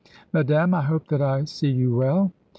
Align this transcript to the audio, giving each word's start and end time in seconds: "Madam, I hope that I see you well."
"Madam, 0.33 0.73
I 0.73 0.81
hope 0.81 1.09
that 1.09 1.21
I 1.21 1.43
see 1.43 1.69
you 1.69 1.95
well." 1.95 2.31